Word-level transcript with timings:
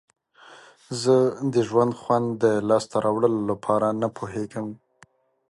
زه 1.01 1.15
د 1.53 1.55
ژوند 1.69 1.91
خوند 1.99 2.27
د 2.43 2.45
لاسته 2.69 2.95
راوړلو 3.05 3.39
لپاره 3.51 3.87
نه 4.01 4.07
پوهیږم. 4.17 4.67